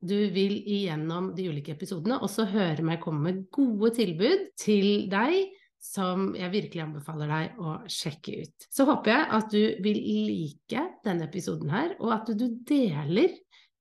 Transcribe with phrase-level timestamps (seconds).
[0.00, 5.48] du vil igjennom de ulike episodene også høre meg komme med gode tilbud til deg
[5.82, 8.66] som jeg virkelig anbefaler deg å sjekke ut.
[8.70, 13.36] Så håper jeg at du vil like denne episoden her, og at du deler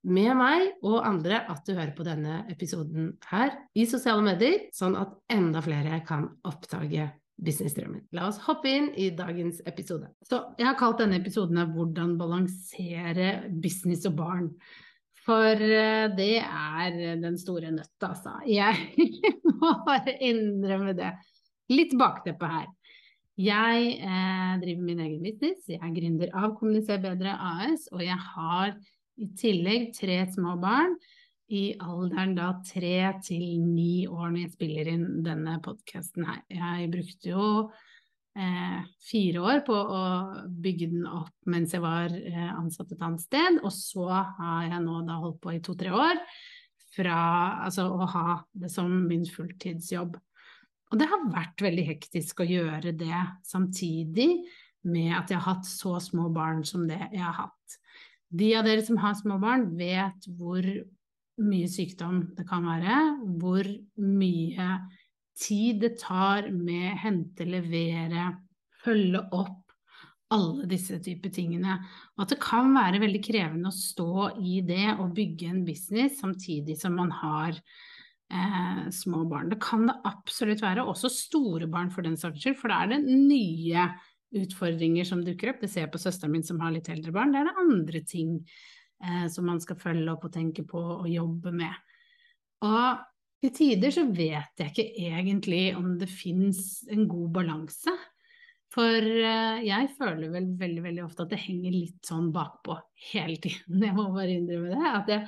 [0.07, 4.95] med meg og andre at du hører på denne episoden her i sosiale medier, sånn
[4.99, 8.07] at enda flere kan oppdage businessdrømmen.
[8.17, 10.09] La oss hoppe inn i dagens episode.
[10.25, 14.51] Så jeg har kalt denne episoden 'Hvordan balansere business og barn'.
[15.27, 18.37] For eh, det er den store nøtta, altså.
[18.47, 19.07] Jeg
[19.59, 21.11] må bare innrømme det.
[21.73, 22.69] Litt bakteppe her.
[23.37, 25.67] Jeg eh, driver min egen business.
[25.69, 28.73] Jeg er gründer av Kommuniser bedre AS, og jeg har
[29.17, 30.95] i tillegg tre små barn
[31.53, 36.41] i alderen da tre til ni år når jeg spiller inn denne podkasten her.
[36.51, 37.45] Jeg brukte jo
[38.37, 40.03] eh, fire år på å
[40.47, 44.83] bygge den opp mens jeg var eh, ansatt et annet sted, og så har jeg
[44.85, 46.21] nå da holdt på i to-tre år
[46.97, 47.17] fra
[47.65, 50.15] altså å ha det som min fulltidsjobb.
[50.87, 54.29] Og det har vært veldig hektisk å gjøre det samtidig
[54.87, 57.79] med at jeg har hatt så små barn som det jeg har hatt.
[58.27, 60.63] De av dere som har små barn, vet hvor
[61.37, 62.95] mye sykdom det kan være,
[63.39, 63.67] hvor
[64.01, 64.69] mye
[65.37, 68.31] tid det tar med hente, levere,
[68.83, 69.63] følge opp,
[70.33, 71.77] alle disse typer tingene.
[72.17, 76.19] Og at det kan være veldig krevende å stå i det og bygge en business
[76.19, 79.51] samtidig som man har eh, små barn.
[79.53, 82.95] Det kan det absolutt være, også store barn for den saks skyld, for da er
[82.95, 83.87] det nye
[84.37, 85.61] utfordringer som dukker opp.
[85.63, 87.31] Det ser jeg på søsteren min som har litt eldre barn.
[87.31, 88.33] Det er det andre ting
[89.03, 91.85] eh, som man skal følge opp og tenke på og jobbe med.
[92.67, 93.05] Og
[93.43, 97.93] til tider så vet jeg ikke egentlig om det fins en god balanse.
[98.73, 102.75] For eh, jeg føler vel veldig, veldig ofte at det henger litt sånn bakpå
[103.13, 103.83] hele tiden.
[103.87, 104.95] Jeg må bare innrømme det.
[104.99, 105.27] At jeg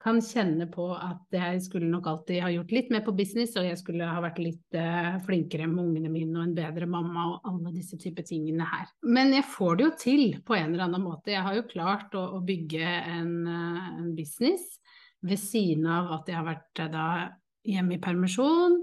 [0.00, 3.66] kan kjenne på at jeg skulle nok alltid ha gjort litt mer på business, og
[3.66, 7.50] jeg skulle ha vært litt uh, flinkere med ungene mine og en bedre mamma og
[7.50, 8.88] alle disse typer tingene her.
[9.04, 11.34] Men jeg får det jo til på en eller annen måte.
[11.34, 14.80] Jeg har jo klart å, bygge en, en, business
[15.26, 17.06] ved siden av at jeg har vært uh, da
[17.68, 18.78] hjemme i permisjon.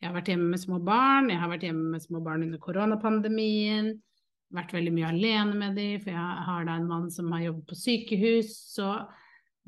[0.00, 2.60] Jeg har vært hjemme med små barn, jeg har vært hjemme med små barn under
[2.62, 3.90] koronapandemien.
[4.54, 7.68] Vært veldig mye alene med dem, for jeg har da en mann som har jobbet
[7.70, 8.54] på sykehus.
[8.72, 8.94] så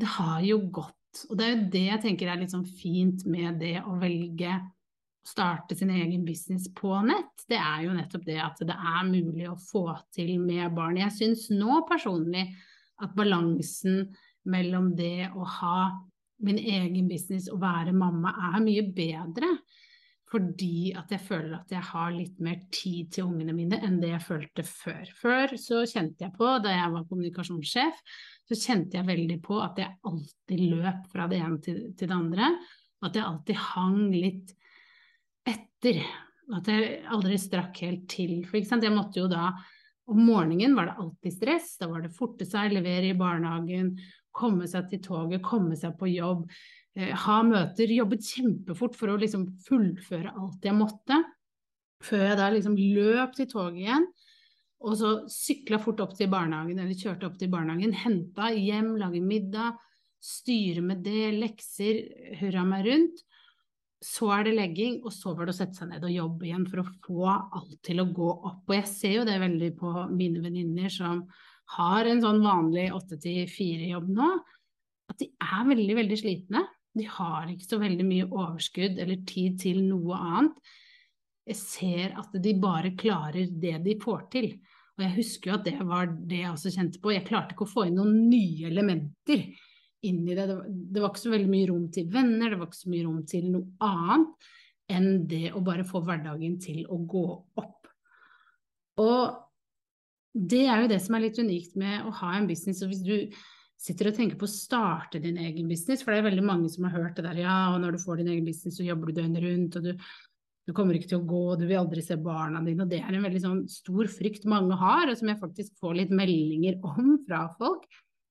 [0.00, 1.24] det har jo gått.
[1.28, 4.54] Og det er jo det jeg tenker er litt sånn fint med det å velge
[4.56, 7.44] å starte sin egen business på nett.
[7.48, 9.84] Det er jo nettopp det at det er mulig å få
[10.14, 10.98] til med barn.
[10.98, 12.48] Jeg syns nå personlig
[13.02, 14.08] at balansen
[14.48, 15.76] mellom det å ha
[16.46, 19.56] min egen business og være mamma er mye bedre.
[20.32, 24.14] Fordi at jeg føler at jeg har litt mer tid til ungene mine enn det
[24.14, 25.02] jeg følte før.
[25.18, 27.98] Før så kjente jeg på, da jeg var kommunikasjonssjef,
[28.48, 32.16] så kjente jeg veldig på at jeg alltid løp fra det ene til, til det
[32.16, 32.48] andre.
[33.04, 34.54] At jeg alltid hang litt
[35.52, 36.00] etter.
[36.56, 38.38] At jeg aldri strakk helt til.
[38.48, 39.52] For jeg måtte jo da
[40.12, 41.76] Om morgenen var det alltid stress.
[41.78, 43.92] Da var det forte seg, levere i barnehagen,
[44.34, 46.48] komme seg til toget, komme seg på jobb
[46.92, 51.22] Eh, ha møter, jobbet kjempefort for å liksom fullføre alt jeg måtte.
[52.02, 54.06] Før jeg da liksom løp til toget igjen,
[54.82, 59.22] og så sykla fort opp til barnehagen, eller kjørte opp til barnehagen, henta hjem, lage
[59.22, 59.78] middag,
[60.22, 62.02] styre med det, lekser,
[62.40, 63.22] hurra meg rundt.
[64.02, 66.66] Så er det legging, og så var det å sette seg ned og jobbe igjen
[66.66, 68.64] for å få alt til å gå opp.
[68.66, 71.22] Og jeg ser jo det veldig på mine venninner som
[71.76, 74.28] har en sånn vanlig åtte til fire-jobb nå,
[75.12, 76.62] at de er veldig, veldig slitne.
[76.92, 80.72] De har ikke så veldig mye overskudd eller tid til noe annet.
[81.48, 84.48] Jeg ser at de bare klarer det de får til.
[84.98, 87.14] Og jeg husker jo at det var det jeg også kjente på.
[87.14, 89.46] Jeg klarte ikke å få inn noen nye elementer
[90.06, 90.46] inn i det.
[90.46, 93.22] Det var, ikke så veldig mye rom til venner, det var ikke så mye rom
[93.28, 94.50] til noe annet
[94.92, 97.24] enn det å bare få hverdagen til å gå
[97.62, 97.88] opp.
[99.00, 99.51] Og
[100.32, 102.82] det er jo det som er litt unikt med å ha en business.
[102.84, 103.16] Og hvis du
[103.82, 106.86] sitter og tenker på å starte din egen business, for det er veldig mange som
[106.86, 109.18] har hørt det der, ja, og når du får din egen business, så jobber du
[109.18, 110.06] døgnet rundt, og du,
[110.68, 113.12] du kommer ikke til å gå, du vil aldri se barna dine, og det er
[113.12, 117.18] en veldig sånn stor frykt mange har, og som jeg faktisk får litt meldinger om
[117.26, 117.84] fra folk.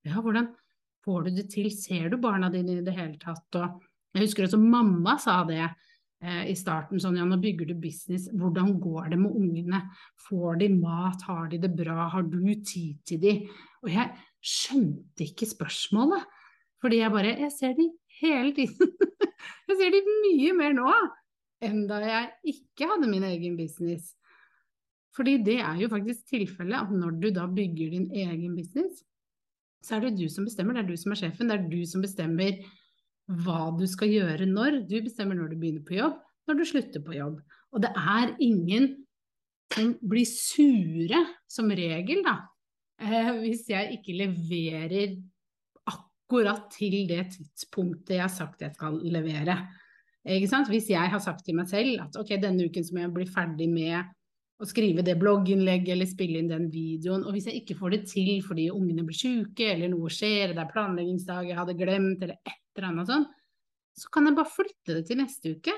[0.07, 0.50] Ja, hvordan,
[1.06, 1.71] Får du det til?
[1.74, 3.48] Ser du barna dine i det hele tatt?
[3.57, 3.81] Og
[4.13, 5.63] jeg husker også mamma sa det
[6.21, 9.79] i starten, sånn ja, nå bygger du business, hvordan går det med ungene?
[10.27, 13.33] Får de mat, har de det bra, har du tid til de?
[13.81, 14.12] Og jeg
[14.45, 16.27] skjønte ikke spørsmålet,
[16.81, 17.88] fordi jeg bare, jeg ser de
[18.21, 18.94] hele tiden.
[19.69, 20.94] jeg ser de mye mer nå
[21.62, 24.13] enn da jeg ikke hadde min egen business.
[25.15, 29.03] Fordi det er jo faktisk tilfellet at når du da bygger din egen business,
[29.81, 31.81] så er det du som bestemmer, det er du som er sjefen, det er du
[31.89, 32.62] som bestemmer
[33.43, 34.83] hva du skal gjøre når.
[34.89, 36.19] Du bestemmer når du begynner på jobb,
[36.49, 37.39] når du slutter på jobb.
[37.71, 38.91] Og det er ingen
[39.71, 42.37] som blir sure, som regel, da,
[42.99, 45.15] eh, hvis jeg ikke leverer
[45.87, 49.57] akkurat til det tidspunktet jeg har sagt jeg skal levere.
[50.23, 53.69] Hvis jeg har sagt til meg selv at ok, denne uken må jeg bli ferdig
[53.71, 54.11] med
[54.61, 58.01] å skrive det blogginnlegget eller spille inn den videoen, og hvis jeg ikke får det
[58.11, 62.37] til fordi ungene blir syke eller noe skjer, det er planleggingsdag, jeg hadde glemt eller
[62.45, 63.25] et annet sånn,
[63.97, 65.73] så kan jeg bare flytte det til neste uke.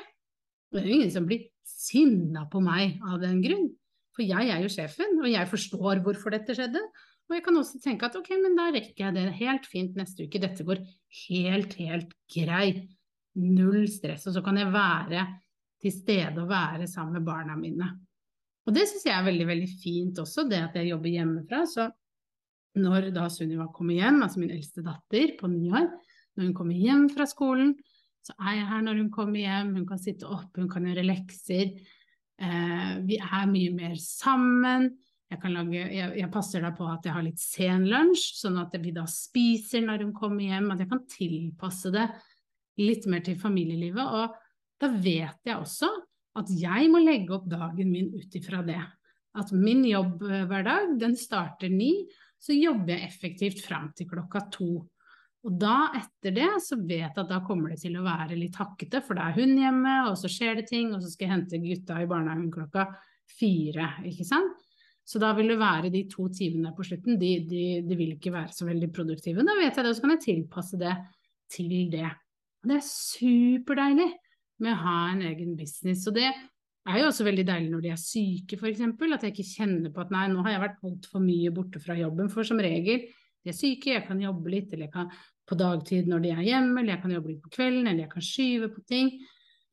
[0.70, 3.72] Og det er jo ingen som blir sinna på meg av den grunn,
[4.14, 6.82] for jeg er jo sjefen, og jeg forstår hvorfor dette skjedde.
[7.30, 10.28] Og jeg kan også tenke at ok, men da rekker jeg det helt fint neste
[10.28, 10.84] uke, dette går
[11.24, 12.84] helt, helt greit.
[13.40, 14.28] Null stress.
[14.30, 15.24] Og så kan jeg være
[15.82, 17.88] til stede og være sammen med barna mine.
[18.68, 21.64] Og det syns jeg er veldig, veldig fint også, det at jeg jobber hjemmefra.
[21.68, 21.88] Så
[22.80, 25.90] når da Sunniva kommer hjem, altså min eldste datter på ni år,
[26.36, 27.74] når hun kommer hjem fra skolen,
[28.24, 31.04] så er jeg her når hun kommer hjem, hun kan sitte oppe, hun kan gjøre
[31.06, 31.74] lekser.
[32.40, 34.94] Eh, vi er mye mer sammen.
[35.34, 38.76] Jeg, lage, jeg, jeg, passer da på at jeg har litt sen lunsj, sånn at
[38.80, 40.72] vi da spiser når hun kommer hjem.
[40.72, 42.08] At jeg kan tilpasse det
[42.82, 44.04] litt mer til familielivet.
[44.04, 44.36] Og
[44.82, 45.90] da vet jeg også
[46.40, 48.82] at jeg må legge opp dagen min ut ifra det.
[49.38, 51.92] At min jobb hver dag, den starter ni,
[52.44, 54.84] så jobber jeg effektivt fram til klokka to.
[55.44, 58.56] Og da, etter det, så vet jeg at da kommer det til å være litt
[58.56, 61.34] hakkete, for da er hun hjemme, og så skjer det ting, og så skal jeg
[61.34, 62.88] hente gutta i barnehagen klokka
[63.28, 64.62] fire, ikke sant.
[65.04, 68.32] Så da vil det være de to timene på slutten, de, de, de vil ikke
[68.32, 69.44] være så veldig produktive.
[69.44, 70.94] Da vet jeg det, og så kan jeg tilpasse det
[71.52, 72.08] til det.
[72.64, 74.08] Det er superdeilig
[74.64, 76.06] med å ha en egen business.
[76.08, 78.86] Og det er jo også veldig deilig når de er syke, f.eks.
[78.88, 82.00] At jeg ikke kjenner på at nei, nå har jeg vært altfor mye borte fra
[82.00, 82.32] jobben.
[82.32, 83.04] For som regel,
[83.44, 85.12] de er syke, jeg kan jobbe litt, eller jeg kan
[85.50, 88.14] på dagtid når de er hjemme, eller jeg kan jobbe litt på kvelden, eller jeg
[88.14, 89.12] kan skyve på ting.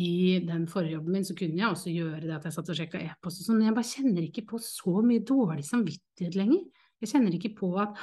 [0.00, 2.78] I den forrige jobben min så kunne jeg også gjøre det at jeg satt og
[2.78, 6.62] sjekka e-post og sånn, men jeg bare kjenner ikke på så mye dårlig samvittighet lenger.
[7.00, 7.99] Jeg kjenner ikke på at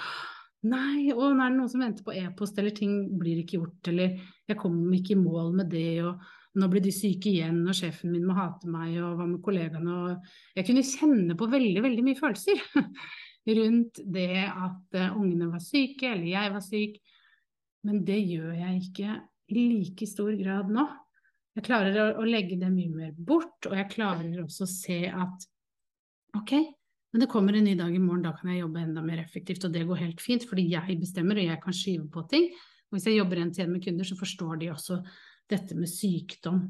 [0.66, 3.90] Nei, å, nå er det noen som venter på e-post, eller ting blir ikke gjort,
[3.92, 4.16] eller
[4.50, 8.10] jeg kommer ikke i mål med det, og nå blir de syke igjen, og sjefen
[8.12, 12.06] min må hate meg, og hva med kollegaene, og Jeg kunne kjenne på veldig, veldig
[12.08, 12.64] mye følelser
[13.60, 16.98] rundt det at uh, ungene var syke, eller jeg var syk,
[17.88, 19.18] men det gjør jeg ikke
[19.48, 20.86] i like stor grad nå.
[21.58, 25.00] Jeg klarer å, å legge det mye mer bort, og jeg klarer også å se
[25.10, 25.48] at
[26.38, 26.54] ok,
[27.14, 29.64] men det kommer en ny dag i morgen, da kan jeg jobbe enda mer effektivt,
[29.66, 32.52] og det går helt fint, fordi jeg bestemmer, og jeg kan skyve på ting.
[32.88, 35.00] Og hvis jeg jobber en til med kunder, så forstår de også
[35.50, 36.62] dette med sykdom.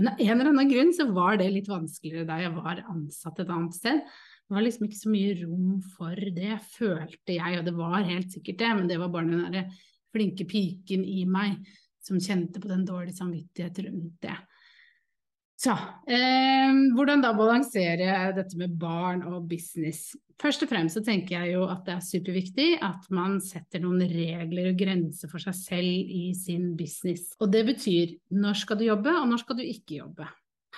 [0.00, 3.42] Men av en eller annen grunn så var det litt vanskeligere da jeg var ansatt
[3.44, 4.00] et annet sted.
[4.00, 8.32] Det var liksom ikke så mye rom for det, følte jeg, og det var helt
[8.32, 9.66] sikkert det, men det var bare den derre
[10.12, 11.60] flinke piken i meg
[12.02, 14.38] som kjente på den dårlige samvittighet rundt det.
[15.62, 15.76] Så
[16.10, 20.08] eh, hvordan da balansere dette med barn og business?
[20.42, 24.02] Først og fremst så tenker jeg jo at det er superviktig at man setter noen
[24.10, 27.30] regler og grenser for seg selv i sin business.
[27.38, 30.26] Og det betyr når skal du jobbe, og når skal du ikke jobbe.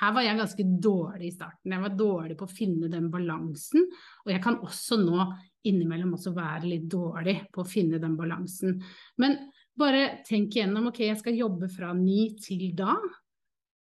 [0.01, 1.75] Her var jeg ganske dårlig i starten.
[1.75, 3.85] Jeg var dårlig på å finne den balansen.
[4.25, 5.29] Og jeg kan også nå
[5.69, 8.81] innimellom også være litt dårlig på å finne den balansen.
[9.23, 9.39] Men
[9.79, 12.97] bare tenk igjennom, ok, jeg skal jobbe fra ni til da.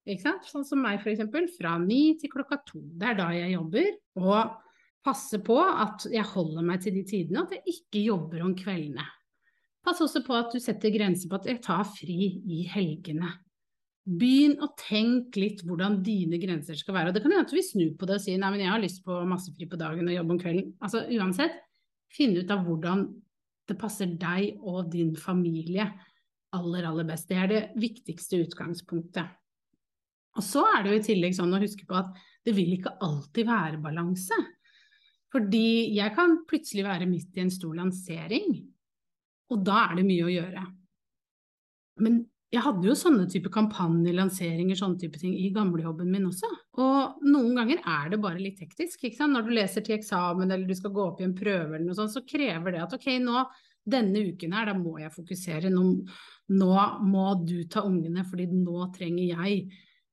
[0.09, 0.49] Ikke sant?
[0.49, 1.54] Sånn som meg, f.eks.
[1.59, 2.80] Fra ni til klokka to.
[2.80, 3.92] Det er da jeg jobber.
[4.21, 4.57] Og
[5.04, 9.04] passe på at jeg holder meg til de tidene, at jeg ikke jobber om kveldene.
[9.85, 13.30] Pass også på at du setter grenser på at jeg tar fri i helgene.
[14.09, 17.11] Begynn å tenke litt hvordan dine grenser skal være.
[17.11, 18.83] Og det kan hende at vi snur på det og sier nei, men jeg har
[18.83, 20.71] lyst på masse fri på dagen og jobbe om kvelden.
[20.80, 21.59] Altså uansett,
[22.11, 23.04] finn ut av hvordan
[23.71, 25.87] det passer deg og din familie
[26.57, 27.28] aller, aller best.
[27.30, 29.37] Det er det viktigste utgangspunktet.
[30.38, 32.11] Og så er det jo i tillegg sånn å huske på at
[32.47, 34.37] det vil ikke alltid være balanse.
[35.30, 38.57] Fordi jeg kan plutselig være midt i en stor lansering,
[39.50, 40.64] og da er det mye å gjøre.
[42.02, 46.49] Men jeg hadde jo sånne type kampanjer, lanseringer, sånne type ting i gamlejobben min også.
[46.83, 49.04] Og noen ganger er det bare litt hektisk.
[49.07, 49.37] Ikke sant?
[49.37, 51.99] Når du leser til eksamen eller du skal gå opp i en prøve eller noe
[51.99, 53.45] sånt, så krever det at ok, nå
[53.90, 55.71] denne uken her, da må jeg fokusere.
[55.71, 55.85] Nå,
[56.59, 56.73] nå
[57.07, 59.62] må du ta ungene, fordi nå trenger jeg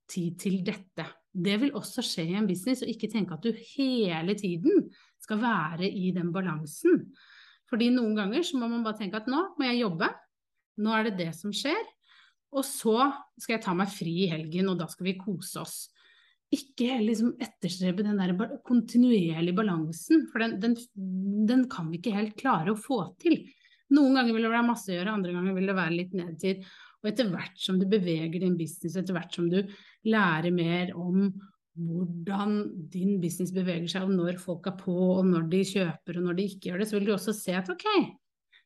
[0.07, 1.09] tid til dette.
[1.33, 4.87] Det vil også skje i en business, og ikke tenke at du hele tiden
[5.25, 7.01] skal være i den balansen.
[7.67, 10.13] Fordi noen ganger så må man bare tenke at nå må jeg jobbe,
[10.85, 11.81] nå er det det som skjer,
[12.55, 15.77] og så skal jeg ta meg fri i helgen, og da skal vi kose oss
[16.53, 20.77] ikke liksom etterstrebe den der kontinuerlige balansen, for den, den,
[21.49, 23.41] den, kan vi ikke helt klare å få til.
[23.91, 26.63] Noen ganger vil det være masse å gjøre, andre ganger vil det være litt nedtid.
[27.03, 29.59] Og etter hvert som du beveger din business, etter hvert som du
[30.07, 31.27] lærer mer om
[31.77, 32.55] hvordan
[32.91, 36.39] din business beveger seg, og når folk er på, og når de kjøper, og når
[36.39, 37.85] de ikke gjør det, så vil du også se at ok,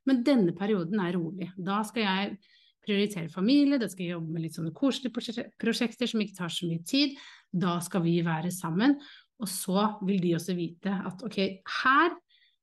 [0.07, 1.49] men denne perioden er rolig.
[1.59, 2.37] Da skal jeg
[2.85, 6.83] prioritere familie, da skal jobbe med litt sånne koselige prosjekter som ikke tar så mye
[6.87, 7.13] tid.
[7.51, 8.97] Da skal vi være sammen.
[9.41, 11.39] Og så vil de også vite at ok,
[11.83, 12.17] her,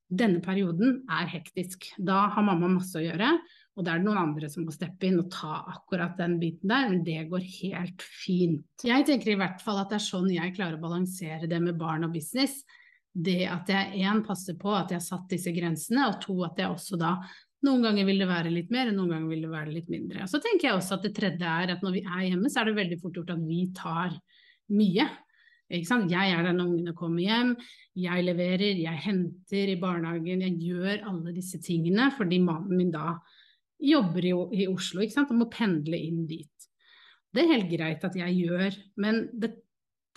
[0.09, 1.91] denne perioden er hektisk.
[1.99, 3.33] Da har mamma masse å gjøre,
[3.79, 6.71] og da er det noen andre som må steppe inn og ta akkurat den biten
[6.71, 8.87] der, men det går helt fint.
[8.87, 11.79] Jeg tenker i hvert fall at det er sånn jeg klarer å balansere det med
[11.79, 12.65] barn og business.
[13.15, 16.59] Det at jeg én passer på at jeg har satt disse grensene, og to at
[16.59, 17.13] jeg også da
[17.67, 20.27] noen ganger vil det være litt mer, noen ganger vil det være litt mindre.
[20.31, 22.69] Så tenker jeg også at det tredje er at når vi er hjemme, så er
[22.69, 24.12] det veldig fort gjort at vi tar
[24.75, 25.09] mye.
[25.69, 27.50] Jeg er der når ungene kommer hjem,
[27.99, 33.19] jeg leverer, jeg henter i barnehagen, jeg gjør alle disse tingene fordi mannen min da
[33.79, 36.69] jobber i, i Oslo og må pendle inn dit.
[37.35, 39.53] Det er helt greit at jeg gjør, men det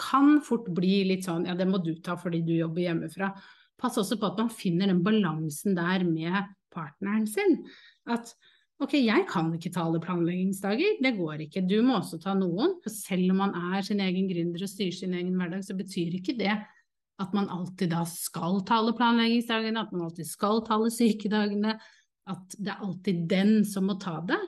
[0.01, 3.33] kan fort bli litt sånn ja, det må du ta fordi du jobber hjemmefra.
[3.81, 7.61] Pass også på at man finner den balansen der med partneren sin.
[8.09, 8.33] At
[8.81, 11.61] Ok, jeg kan ikke ta alle planleggingsdager, det går ikke.
[11.69, 12.79] Du må også ta noen.
[12.81, 16.15] For selv om man er sin egen gründer og styrer sin egen hverdag, så betyr
[16.17, 16.55] ikke det
[17.21, 21.75] at man alltid da skal ta alle planleggingsdagene, at man alltid skal ta alle sykedagene,
[22.31, 24.39] at det er alltid den som må ta det.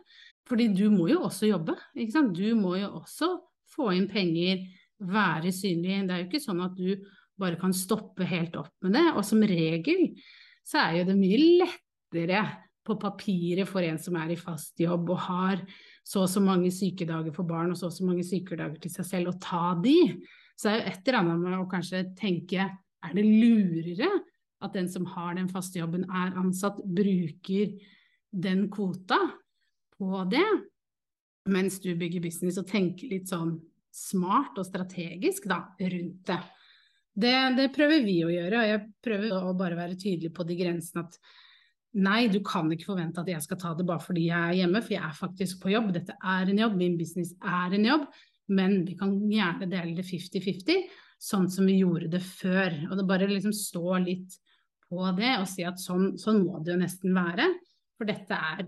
[0.50, 2.34] Fordi du må jo også jobbe, ikke sant.
[2.34, 3.36] Du må jo også
[3.76, 4.66] få inn penger,
[5.04, 6.02] være synlig.
[6.08, 7.06] Det er jo ikke sånn at du
[7.40, 9.06] bare kan stoppe helt opp med det.
[9.14, 10.10] Og som regel
[10.66, 11.40] så er jo det mye
[12.14, 12.44] lettere
[12.84, 15.62] på papiret for en som er i fast jobb og har
[16.04, 19.08] så og så mange sykedager for barn og så og så mange sykedager til seg
[19.08, 19.96] selv, og ta de.
[20.60, 22.68] Så er jo et eller annet med å kanskje tenke
[23.04, 24.10] er det lurere
[24.64, 27.74] at den som har den faste jobben, er ansatt, bruker
[28.32, 29.20] den kvota
[29.98, 30.46] på det,
[31.52, 33.58] mens du bygger business og tenker litt sånn
[33.94, 36.40] smart og strategisk da, rundt det.
[37.14, 37.36] det.
[37.60, 41.04] Det prøver vi å gjøre, og jeg prøver å bare være tydelig på de grensene
[41.04, 41.20] at
[41.94, 44.82] Nei, du kan ikke forvente at jeg skal ta det bare fordi jeg er hjemme,
[44.82, 45.92] for jeg er faktisk på jobb.
[45.94, 48.08] Dette er en jobb, min business er en jobb,
[48.58, 50.88] men vi kan gjerne dele det 50-50,
[51.22, 52.80] sånn som vi gjorde det før.
[52.90, 54.40] Og det bare liksom stå litt
[54.90, 57.48] på det og si at sånn, sånn må det jo nesten være.
[57.98, 58.66] For dette er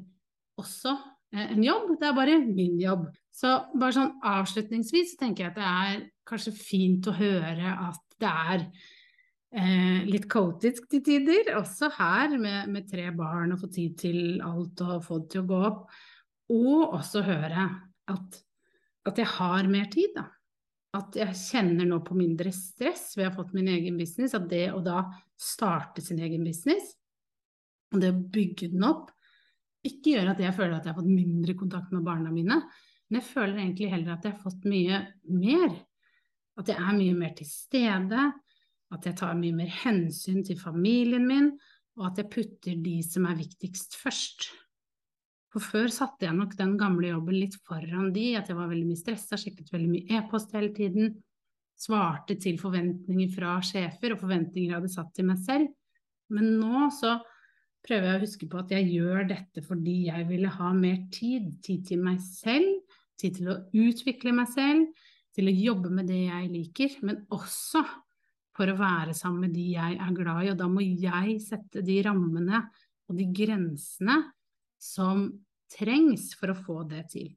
[0.62, 0.94] også
[1.34, 3.08] eh, en jobb, det er bare min jobb.
[3.34, 8.32] Så bare sånn avslutningsvis tenker jeg at det er kanskje fint å høre at det
[8.32, 8.68] er
[9.56, 14.20] eh, litt kaotisk til tider, også her med, med, tre barn og få tid til
[14.44, 15.86] alt og få det til å gå opp.
[16.56, 17.68] Og også høre
[18.12, 18.40] at,
[19.10, 20.28] at jeg har mer tid, da.
[20.96, 24.36] At jeg kjenner nå på mindre stress ved å ha fått min egen business.
[24.38, 25.02] At det å da
[25.36, 26.94] starte sin egen business,
[27.92, 29.10] og det å bygge den opp,
[29.86, 32.62] ikke gjør at jeg føler at jeg har fått mindre kontakt med barna mine,
[33.06, 35.76] men jeg føler egentlig heller at jeg har fått mye mer.
[36.58, 38.30] At jeg er mye mer til stede,
[38.94, 41.50] at jeg tar mye mer hensyn til familien min,
[41.96, 44.50] og at jeg putter de som er viktigst først.
[45.56, 48.90] For før satte jeg nok den gamle jobben litt foran de, at jeg var veldig
[48.90, 51.16] mye stressa, sjekket veldig mye e-post hele tiden,
[51.80, 55.72] svarte til forventninger fra sjefer og forventninger jeg hadde satt til meg selv.
[56.32, 57.18] Men nå så
[57.86, 61.52] prøver jeg å huske på at jeg gjør dette fordi jeg ville ha mer tid.
[61.64, 62.82] Tid til meg selv,
[63.20, 64.88] tid til å utvikle meg selv,
[65.36, 67.84] til å jobbe med det jeg liker, men også
[68.56, 71.84] for å være sammen med de jeg er glad i, og da må jeg sette
[71.86, 72.62] de rammene
[73.10, 74.20] og de grensene
[74.82, 75.28] som
[75.72, 77.34] trengs for å få det til.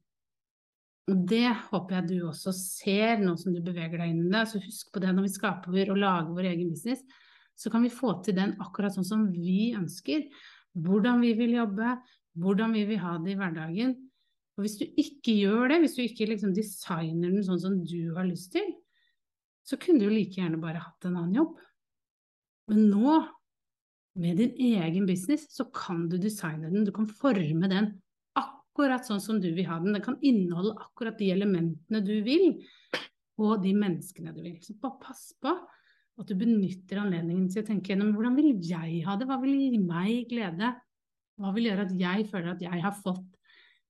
[1.09, 4.45] Og det håper jeg du også ser nå som du beveger deg inn i det.
[4.51, 7.01] Så husk på det når vi skaper og lager vår egen business,
[7.57, 10.27] så kan vi få til den akkurat sånn som vi ønsker.
[10.77, 11.95] Hvordan vi vil jobbe,
[12.39, 13.95] hvordan vi vil ha det i hverdagen.
[14.55, 18.13] Og hvis du ikke gjør det, hvis du ikke liksom designer den sånn som du
[18.15, 18.69] har lyst til,
[19.69, 21.57] så kunne du like gjerne bare hatt en annen jobb.
[22.69, 23.17] Men nå,
[24.19, 27.91] med din egen business, så kan du designe den, du kan forme den
[28.39, 29.93] akkurat sånn som du vil ha den.
[29.95, 32.57] Den kan inneholde akkurat de elementene du vil,
[33.39, 34.57] og de menneskene du vil.
[34.65, 35.53] Så bare pass på
[36.19, 39.55] at du benytter anledningen til å tenke gjennom hvordan vil jeg ha det, hva vil
[39.55, 40.75] gi meg glede,
[41.39, 43.37] Hva vil gjøre at jeg føler at jeg har fått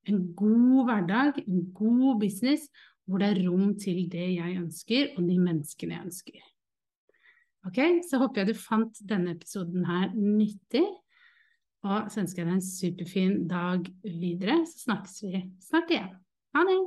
[0.06, 2.68] en god hverdag, en god business,
[3.10, 6.48] hvor det er rom til det jeg ønsker, og de menneskene jeg ønsker.
[7.68, 10.86] Ok, så håper jeg du fant denne episoden her nyttig.
[11.88, 16.16] Og så ønsker jeg deg en superfin dag videre, så snakkes vi snart igjen.
[16.56, 16.80] Ha det!